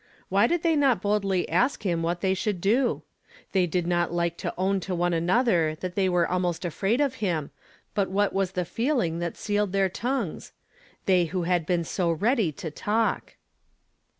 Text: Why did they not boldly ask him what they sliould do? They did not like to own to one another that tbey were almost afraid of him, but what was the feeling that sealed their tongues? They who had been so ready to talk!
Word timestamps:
Why 0.29 0.47
did 0.47 0.63
they 0.63 0.75
not 0.75 0.99
boldly 0.99 1.47
ask 1.47 1.83
him 1.83 2.01
what 2.01 2.21
they 2.21 2.33
sliould 2.33 2.59
do? 2.59 3.03
They 3.51 3.67
did 3.67 3.85
not 3.85 4.11
like 4.11 4.35
to 4.37 4.51
own 4.57 4.79
to 4.79 4.95
one 4.95 5.13
another 5.13 5.75
that 5.75 5.93
tbey 5.93 6.09
were 6.09 6.27
almost 6.27 6.65
afraid 6.65 6.99
of 6.99 7.13
him, 7.21 7.51
but 7.93 8.09
what 8.09 8.33
was 8.33 8.53
the 8.53 8.65
feeling 8.65 9.19
that 9.19 9.37
sealed 9.37 9.73
their 9.73 9.89
tongues? 9.89 10.53
They 11.05 11.25
who 11.25 11.43
had 11.43 11.67
been 11.67 11.83
so 11.83 12.09
ready 12.09 12.51
to 12.51 12.71
talk! 12.71 13.35